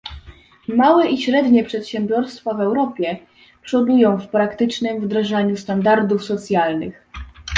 Małe 0.67 1.07
i 1.09 1.17
średnie 1.17 1.63
przedsiębiorstwa 1.63 2.53
w 2.53 2.61
Europie 2.61 3.17
przodują 3.61 4.17
w 4.17 4.27
praktycznym 4.27 5.01
wdrażaniu 5.01 5.57
standardów 5.57 6.23
socjalnych 6.25 7.05